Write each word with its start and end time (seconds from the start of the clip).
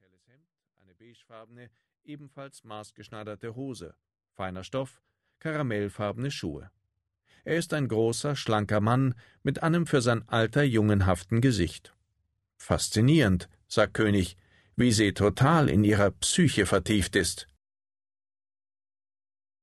helles 0.00 0.26
Hemd, 0.28 0.48
eine 0.82 0.94
beigefarbene, 0.94 1.70
ebenfalls 2.04 2.64
maßgeschneiderte 2.64 3.54
Hose, 3.54 3.94
feiner 4.34 4.64
Stoff, 4.64 5.02
karamellfarbene 5.40 6.30
Schuhe. 6.30 6.70
Er 7.44 7.56
ist 7.56 7.72
ein 7.72 7.88
großer, 7.88 8.36
schlanker 8.36 8.80
Mann 8.80 9.14
mit 9.42 9.62
einem 9.62 9.86
für 9.86 10.00
sein 10.00 10.28
Alter 10.28 10.62
jungenhaften 10.62 11.40
Gesicht. 11.40 11.94
Faszinierend, 12.58 13.48
sagt 13.66 13.94
König, 13.94 14.36
wie 14.76 14.92
sie 14.92 15.14
total 15.14 15.68
in 15.68 15.84
ihrer 15.84 16.10
Psyche 16.10 16.66
vertieft 16.66 17.16
ist. 17.16 17.48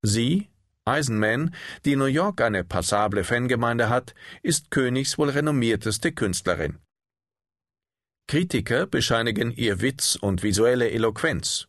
Sie, 0.02 0.48
Eisenman, 0.84 1.54
die 1.84 1.96
New 1.96 2.04
York 2.06 2.40
eine 2.40 2.64
passable 2.64 3.24
Fangemeinde 3.24 3.88
hat, 3.88 4.14
ist 4.42 4.70
Königs 4.70 5.18
wohl 5.18 5.30
renommierteste 5.30 6.12
Künstlerin. 6.12 6.78
Kritiker 8.28 8.86
bescheinigen 8.86 9.52
ihr 9.52 9.80
Witz 9.80 10.16
und 10.16 10.42
visuelle 10.42 10.90
Eloquenz. 10.90 11.68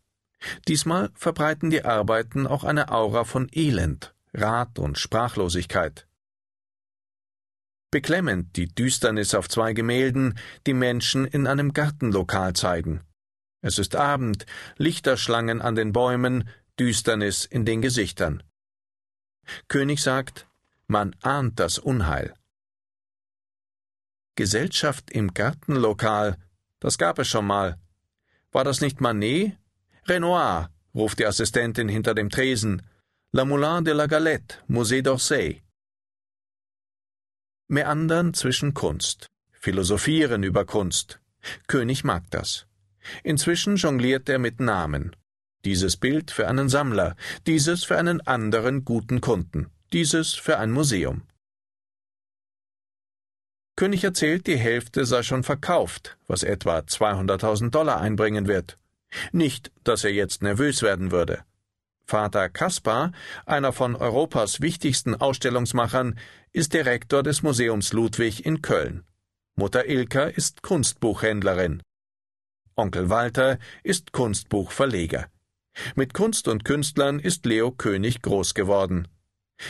Diesmal 0.68 1.12
verbreiten 1.14 1.70
die 1.70 1.86
Arbeiten 1.86 2.48
auch 2.48 2.64
eine 2.64 2.92
Aura 2.92 3.26
von 3.26 3.48
Elend, 3.54 4.16
Rat 4.34 4.80
und 4.80 4.98
Sprachlosigkeit. 4.98 6.08
Beklemmend 7.92 8.58
die 8.58 8.68
Düsternis 8.68 9.36
auf 9.36 9.48
zwei 9.48 9.74
Gemälden, 9.74 10.38
die 10.66 10.74
Menschen 10.74 11.26
in 11.26 11.48
einem 11.48 11.74
Gartenlokal 11.74 12.54
zeigen. 12.54 13.02
Es 13.62 13.80
ist 13.80 13.96
Abend, 13.96 14.46
Lichterschlangen 14.78 15.62
an 15.62 15.76
den 15.76 15.94
Bäumen, 15.94 16.50
Düsternis 16.80 17.46
in 17.46 17.66
den 17.66 17.82
Gesichtern. 17.82 18.44
König 19.68 20.02
sagt, 20.02 20.48
man 20.88 21.16
ahnt 21.22 21.60
das 21.60 21.80
Unheil. 21.80 22.34
Gesellschaft 24.36 25.10
im 25.10 25.34
Gartenlokal, 25.34 26.38
das 26.80 26.98
gab 26.98 27.20
es 27.20 27.28
schon 27.28 27.46
mal. 27.46 27.78
War 28.52 28.64
das 28.64 28.82
nicht 28.82 29.02
Manet? 29.02 29.58
Renoir, 30.06 30.70
ruft 30.96 31.20
die 31.20 31.26
Assistentin 31.26 31.90
hinter 31.90 32.14
dem 32.14 32.30
Tresen. 32.30 32.82
La 33.32 33.44
Moulin 33.46 33.84
de 33.84 33.94
la 33.94 34.08
Galette, 34.08 34.64
Musée 34.70 35.02
d'Orsay. 35.02 35.62
Meandern 37.68 38.34
zwischen 38.34 38.74
Kunst. 38.74 39.28
Philosophieren 39.52 40.44
über 40.44 40.66
Kunst. 40.66 41.20
König 41.68 42.04
mag 42.04 42.24
das. 42.30 42.68
Inzwischen 43.24 43.76
jongliert 43.76 44.30
er 44.30 44.40
mit 44.40 44.60
Namen. 44.60 45.16
Dieses 45.66 45.98
Bild 45.98 46.32
für 46.32 46.48
einen 46.48 46.70
Sammler, 46.70 47.16
dieses 47.46 47.84
für 47.84 47.98
einen 47.98 48.22
anderen 48.22 48.86
guten 48.86 49.20
Kunden, 49.20 49.70
dieses 49.92 50.34
für 50.34 50.58
ein 50.60 50.72
Museum. 50.72 51.24
König 53.78 54.04
erzählt, 54.04 54.48
die 54.48 54.58
Hälfte 54.58 55.06
sei 55.06 55.22
schon 55.22 55.44
verkauft, 55.44 56.18
was 56.28 56.42
etwa 56.42 56.80
200.000 56.80 57.70
Dollar 57.70 58.02
einbringen 58.02 58.48
wird. 58.48 58.78
Nicht, 59.32 59.72
dass 59.84 60.04
er 60.04 60.12
jetzt 60.12 60.42
nervös 60.42 60.82
werden 60.82 61.12
würde. 61.12 61.44
Vater 62.04 62.50
Kaspar, 62.50 63.12
einer 63.46 63.72
von 63.72 63.96
Europas 63.96 64.62
wichtigsten 64.62 65.14
Ausstellungsmachern, 65.14 66.18
ist 66.54 66.74
Direktor 66.74 67.22
des 67.22 67.44
Museums 67.44 67.94
Ludwig 67.94 68.46
in 68.46 68.64
Köln. 68.64 69.04
Mutter 69.56 69.88
Ilka 69.88 70.24
ist 70.24 70.64
Kunstbuchhändlerin. 70.64 71.84
Onkel 72.76 73.10
Walter 73.12 73.60
ist 73.84 74.12
Kunstbuchverleger. 74.12 75.28
Mit 75.96 76.16
Kunst 76.16 76.48
und 76.48 76.66
Künstlern 76.66 77.20
ist 77.20 77.46
Leo 77.46 77.72
König 77.72 78.24
groß 78.24 78.56
geworden. 78.56 79.08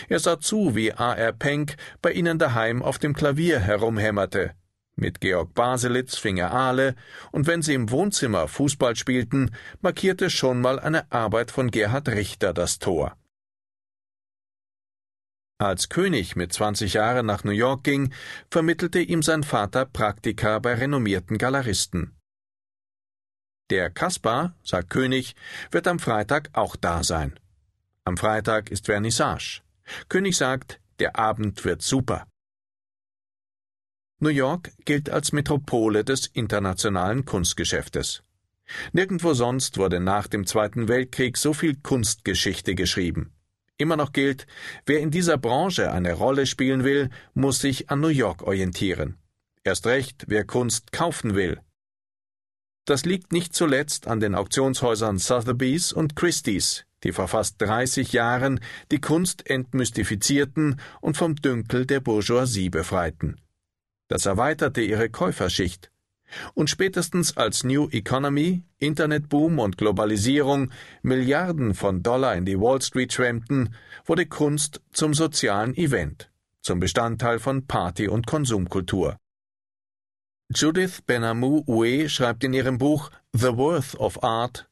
Er 0.09 0.19
sah 0.19 0.39
zu, 0.39 0.75
wie 0.75 0.93
A.R. 0.93 1.33
Penck 1.33 1.77
bei 2.01 2.11
ihnen 2.11 2.39
daheim 2.39 2.81
auf 2.81 2.97
dem 2.99 3.13
Klavier 3.13 3.59
herumhämmerte. 3.59 4.53
Mit 4.95 5.21
Georg 5.21 5.53
Baselitz 5.53 6.17
fing 6.17 6.37
er 6.37 6.51
Aale, 6.51 6.95
und 7.31 7.45
wenn 7.45 7.61
sie 7.61 7.75
im 7.75 7.91
Wohnzimmer 7.91 8.47
Fußball 8.47 8.95
spielten, 8.95 9.51
markierte 9.81 10.31
schon 10.31 10.59
mal 10.59 10.79
eine 10.79 11.11
Arbeit 11.11 11.51
von 11.51 11.69
Gerhard 11.69 12.09
Richter 12.09 12.51
das 12.51 12.79
Tor. 12.79 13.15
Als 15.59 15.89
König 15.89 16.35
mit 16.35 16.51
20 16.51 16.93
Jahren 16.93 17.25
nach 17.25 17.43
New 17.43 17.51
York 17.51 17.83
ging, 17.83 18.13
vermittelte 18.49 18.99
ihm 18.99 19.21
sein 19.21 19.43
Vater 19.43 19.85
Praktika 19.85 20.59
bei 20.59 20.73
renommierten 20.73 21.37
Galeristen. 21.37 22.15
Der 23.69 23.89
Kaspar, 23.89 24.55
sagt 24.63 24.89
König, 24.89 25.35
wird 25.71 25.87
am 25.87 25.99
Freitag 25.99 26.49
auch 26.53 26.75
da 26.75 27.03
sein. 27.03 27.39
Am 28.05 28.17
Freitag 28.17 28.71
ist 28.71 28.85
Vernissage. 28.85 29.61
König 30.09 30.37
sagt, 30.37 30.79
der 30.99 31.17
Abend 31.17 31.63
wird 31.65 31.81
super. 31.81 32.27
New 34.19 34.29
York 34.29 34.71
gilt 34.85 35.09
als 35.09 35.31
Metropole 35.31 36.03
des 36.03 36.25
internationalen 36.27 37.25
Kunstgeschäftes. 37.25 38.23
Nirgendwo 38.91 39.33
sonst 39.33 39.77
wurde 39.77 39.99
nach 39.99 40.27
dem 40.27 40.45
Zweiten 40.45 40.87
Weltkrieg 40.87 41.37
so 41.37 41.53
viel 41.53 41.75
Kunstgeschichte 41.75 42.75
geschrieben. 42.75 43.31
Immer 43.77 43.95
noch 43.95 44.11
gilt, 44.11 44.47
wer 44.87 44.99
in 44.99 45.11
dieser 45.11 45.37
Branche 45.37 45.91
eine 45.91 46.13
Rolle 46.13 46.47
spielen 46.47 46.83
will, 46.83 47.09
muss 47.35 47.59
sich 47.59 47.91
an 47.91 47.99
New 47.99 48.07
York 48.07 48.41
orientieren. 48.41 49.17
Erst 49.63 49.85
recht, 49.85 50.25
wer 50.27 50.45
Kunst 50.45 50.91
kaufen 50.91 51.35
will. 51.35 51.59
Das 52.87 53.03
liegt 53.03 53.33
nicht 53.33 53.53
zuletzt 53.53 54.07
an 54.07 54.21
den 54.21 54.33
Auktionshäusern 54.33 55.17
Sotheby's 55.17 55.91
und 55.91 56.15
Christie's, 56.15 56.85
die 57.03 57.11
vor 57.11 57.27
fast 57.27 57.61
30 57.61 58.13
Jahren 58.13 58.61
die 58.91 59.01
Kunst 59.01 59.49
entmystifizierten 59.49 60.79
und 61.01 61.17
vom 61.17 61.35
Dünkel 61.35 61.85
der 61.85 61.99
Bourgeoisie 61.99 62.69
befreiten. 62.69 63.41
Das 64.07 64.25
erweiterte 64.25 64.79
ihre 64.79 65.09
Käuferschicht. 65.09 65.91
Und 66.53 66.69
spätestens 66.69 67.35
als 67.35 67.65
New 67.65 67.89
Economy, 67.89 68.63
Internetboom 68.77 69.59
und 69.59 69.77
Globalisierung 69.77 70.71
Milliarden 71.01 71.73
von 71.73 72.03
Dollar 72.03 72.35
in 72.35 72.45
die 72.45 72.57
Wall 72.57 72.81
Street 72.81 73.11
schwemmten, 73.11 73.75
wurde 74.05 74.27
Kunst 74.27 74.79
zum 74.93 75.13
sozialen 75.13 75.75
Event, 75.75 76.31
zum 76.61 76.79
Bestandteil 76.79 77.39
von 77.39 77.67
Party- 77.67 78.07
und 78.07 78.27
Konsumkultur. 78.27 79.17
Judith 80.53 81.01
Benamou 81.05 81.63
Uwe 81.67 82.09
schreibt 82.09 82.43
in 82.43 82.53
ihrem 82.53 82.77
Buch 82.77 83.11
The 83.33 83.57
Worth 83.57 83.95
of 83.95 84.23
Art 84.23 84.67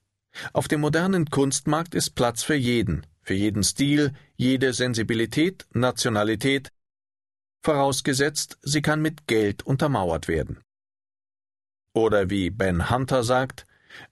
auf 0.54 0.68
dem 0.68 0.82
modernen 0.82 1.30
Kunstmarkt 1.30 1.96
ist 1.96 2.12
Platz 2.16 2.44
für 2.44 2.56
jeden, 2.56 3.06
für 3.22 3.34
jeden 3.34 3.64
Stil, 3.64 4.14
jede 4.36 4.74
Sensibilität, 4.74 5.66
Nationalität, 5.74 6.70
vorausgesetzt, 7.64 8.58
sie 8.62 8.82
kann 8.82 9.02
mit 9.02 9.28
Geld 9.28 9.64
untermauert 9.64 10.28
werden. 10.28 10.60
Oder 11.94 12.30
wie 12.30 12.50
Ben 12.50 12.90
Hunter 12.90 13.24
sagt, 13.24 13.66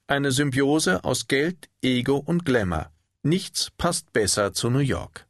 eine 0.06 0.32
Symbiose 0.32 1.04
aus 1.04 1.28
Geld, 1.28 1.68
Ego 1.82 2.16
und 2.16 2.46
Glamour. 2.46 2.90
Nichts 3.22 3.70
passt 3.76 4.12
besser 4.12 4.54
zu 4.54 4.70
New 4.70 4.78
York. 4.78 5.26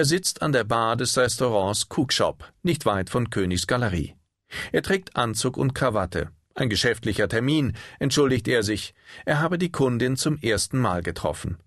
Er 0.00 0.06
sitzt 0.06 0.40
an 0.40 0.52
der 0.52 0.64
Bar 0.64 0.96
des 0.96 1.18
Restaurants 1.18 1.86
Cookshop, 1.90 2.50
nicht 2.62 2.86
weit 2.86 3.10
von 3.10 3.28
Königs 3.28 3.66
Galerie. 3.66 4.14
Er 4.72 4.82
trägt 4.82 5.14
Anzug 5.14 5.58
und 5.58 5.74
Krawatte, 5.74 6.30
ein 6.54 6.70
geschäftlicher 6.70 7.28
Termin, 7.28 7.76
entschuldigt 7.98 8.48
er 8.48 8.62
sich. 8.62 8.94
Er 9.26 9.40
habe 9.40 9.58
die 9.58 9.70
Kundin 9.70 10.16
zum 10.16 10.38
ersten 10.38 10.78
Mal 10.78 11.02
getroffen. 11.02 11.58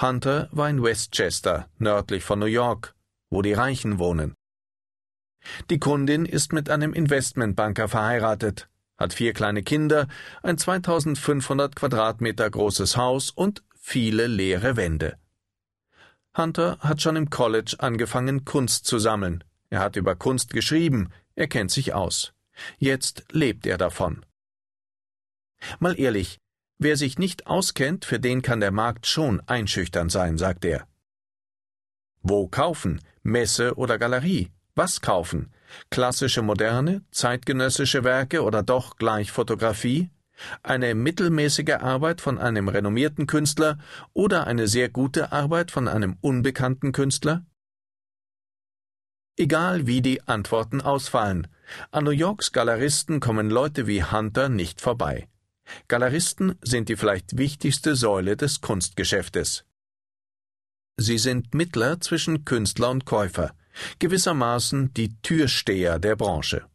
Hunter 0.00 0.48
war 0.50 0.68
in 0.70 0.82
Westchester, 0.82 1.68
nördlich 1.78 2.24
von 2.24 2.40
New 2.40 2.46
York, 2.46 2.96
wo 3.30 3.42
die 3.42 3.52
Reichen 3.52 4.00
wohnen. 4.00 4.34
Die 5.70 5.78
Kundin 5.78 6.26
ist 6.26 6.52
mit 6.52 6.68
einem 6.68 6.92
Investmentbanker 6.92 7.86
verheiratet, 7.86 8.68
hat 8.98 9.12
vier 9.12 9.34
kleine 9.34 9.62
Kinder, 9.62 10.08
ein 10.42 10.58
2500 10.58 11.76
Quadratmeter 11.76 12.50
großes 12.50 12.96
Haus 12.96 13.30
und 13.30 13.62
viele 13.78 14.26
leere 14.26 14.74
Wände. 14.76 15.16
Hunter 16.36 16.78
hat 16.80 17.02
schon 17.02 17.16
im 17.16 17.28
College 17.28 17.76
angefangen, 17.78 18.44
Kunst 18.44 18.86
zu 18.86 18.98
sammeln. 18.98 19.44
Er 19.70 19.80
hat 19.80 19.96
über 19.96 20.16
Kunst 20.16 20.52
geschrieben, 20.52 21.10
er 21.34 21.46
kennt 21.46 21.70
sich 21.70 21.92
aus. 21.92 22.32
Jetzt 22.78 23.24
lebt 23.30 23.66
er 23.66 23.78
davon. 23.78 24.24
Mal 25.78 25.98
ehrlich, 25.98 26.38
wer 26.78 26.96
sich 26.96 27.18
nicht 27.18 27.46
auskennt, 27.46 28.04
für 28.04 28.18
den 28.18 28.42
kann 28.42 28.60
der 28.60 28.72
Markt 28.72 29.06
schon 29.06 29.40
einschüchtern 29.46 30.08
sein, 30.08 30.38
sagt 30.38 30.64
er. 30.64 30.86
Wo 32.22 32.48
kaufen? 32.48 33.00
Messe 33.22 33.74
oder 33.76 33.98
Galerie? 33.98 34.50
Was 34.74 35.00
kaufen? 35.00 35.52
Klassische 35.90 36.42
moderne, 36.42 37.02
zeitgenössische 37.10 38.04
Werke 38.04 38.42
oder 38.42 38.62
doch 38.62 38.96
gleich 38.96 39.30
Fotografie? 39.30 40.10
Eine 40.62 40.94
mittelmäßige 40.94 41.76
Arbeit 41.80 42.20
von 42.20 42.38
einem 42.38 42.68
renommierten 42.68 43.26
Künstler 43.26 43.78
oder 44.12 44.46
eine 44.46 44.68
sehr 44.68 44.88
gute 44.88 45.32
Arbeit 45.32 45.70
von 45.70 45.88
einem 45.88 46.16
unbekannten 46.20 46.92
Künstler? 46.92 47.44
Egal 49.36 49.86
wie 49.86 50.02
die 50.02 50.22
Antworten 50.28 50.80
ausfallen, 50.80 51.48
an 51.90 52.04
New 52.04 52.10
Yorks 52.10 52.52
Galeristen 52.52 53.20
kommen 53.20 53.48
Leute 53.50 53.86
wie 53.86 54.04
Hunter 54.04 54.48
nicht 54.48 54.80
vorbei. 54.80 55.28
Galeristen 55.88 56.56
sind 56.62 56.88
die 56.88 56.96
vielleicht 56.96 57.38
wichtigste 57.38 57.96
Säule 57.96 58.36
des 58.36 58.60
Kunstgeschäftes. 58.60 59.64
Sie 60.98 61.18
sind 61.18 61.54
Mittler 61.54 62.00
zwischen 62.00 62.44
Künstler 62.44 62.90
und 62.90 63.06
Käufer, 63.06 63.54
gewissermaßen 63.98 64.92
die 64.94 65.16
Türsteher 65.22 65.98
der 65.98 66.16
Branche. 66.16 66.66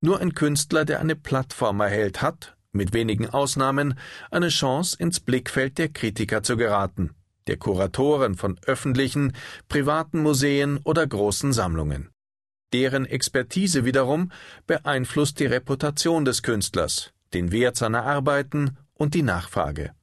Nur 0.00 0.20
ein 0.20 0.34
Künstler, 0.34 0.84
der 0.84 1.00
eine 1.00 1.16
Plattform 1.16 1.80
erhält, 1.80 2.22
hat, 2.22 2.56
mit 2.72 2.92
wenigen 2.92 3.28
Ausnahmen, 3.28 3.98
eine 4.30 4.48
Chance, 4.48 4.96
ins 4.98 5.20
Blickfeld 5.20 5.78
der 5.78 5.88
Kritiker 5.88 6.42
zu 6.42 6.56
geraten, 6.56 7.14
der 7.48 7.56
Kuratoren 7.56 8.36
von 8.36 8.58
öffentlichen, 8.66 9.32
privaten 9.68 10.22
Museen 10.22 10.78
oder 10.84 11.06
großen 11.06 11.52
Sammlungen. 11.52 12.10
Deren 12.72 13.06
Expertise 13.06 13.84
wiederum 13.84 14.30
beeinflusst 14.66 15.40
die 15.40 15.46
Reputation 15.46 16.24
des 16.24 16.42
Künstlers, 16.42 17.12
den 17.32 17.50
Wert 17.50 17.76
seiner 17.76 18.04
Arbeiten 18.04 18.76
und 18.94 19.14
die 19.14 19.22
Nachfrage. 19.22 19.94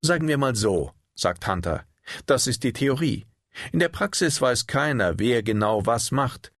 Sagen 0.00 0.28
wir 0.28 0.38
mal 0.38 0.54
so, 0.54 0.92
sagt 1.14 1.46
Hunter, 1.48 1.84
das 2.26 2.46
ist 2.46 2.62
die 2.62 2.72
Theorie. 2.72 3.26
In 3.72 3.80
der 3.80 3.88
Praxis 3.88 4.40
weiß 4.40 4.66
keiner, 4.66 5.18
wer 5.18 5.42
genau 5.42 5.84
was 5.84 6.12
macht. 6.12 6.52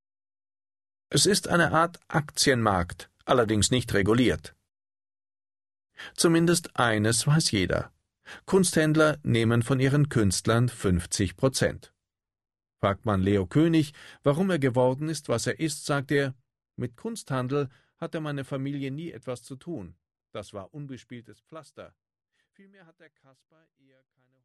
Es 1.08 1.24
ist 1.24 1.46
eine 1.46 1.70
Art 1.70 2.00
Aktienmarkt, 2.08 3.10
allerdings 3.24 3.70
nicht 3.70 3.94
reguliert. 3.94 4.56
Zumindest 6.14 6.76
eines 6.76 7.26
weiß 7.26 7.52
jeder. 7.52 7.92
Kunsthändler 8.44 9.18
nehmen 9.22 9.62
von 9.62 9.78
ihren 9.78 10.08
Künstlern 10.08 10.68
50 10.68 11.36
Prozent. 11.36 11.94
Fragt 12.80 13.06
man 13.06 13.22
Leo 13.22 13.46
König, 13.46 13.94
warum 14.24 14.50
er 14.50 14.58
geworden 14.58 15.08
ist, 15.08 15.28
was 15.28 15.46
er 15.46 15.60
ist, 15.60 15.86
sagt 15.86 16.10
er, 16.10 16.34
mit 16.74 16.96
Kunsthandel 16.96 17.68
hatte 17.98 18.20
meine 18.20 18.44
Familie 18.44 18.90
nie 18.90 19.12
etwas 19.12 19.44
zu 19.44 19.54
tun. 19.54 19.94
Das 20.32 20.52
war 20.52 20.74
unbespieltes 20.74 21.40
Pflaster. 21.40 21.94
Vielmehr 22.52 22.84
hat 22.84 22.98
der 22.98 23.10
Kasper 23.10 23.68
eher 23.78 24.02
keine 24.16 24.35